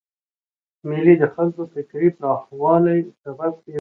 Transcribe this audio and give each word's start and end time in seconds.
مېلې 0.87 1.13
د 1.21 1.23
خلکو 1.33 1.61
د 1.67 1.71
فکري 1.73 2.09
پراخوالي 2.17 2.99
سبب 3.23 3.53
کېږي. 3.61 3.69